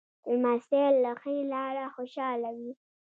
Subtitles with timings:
[0.31, 2.71] لمسی له ښې لاره خوشحاله وي.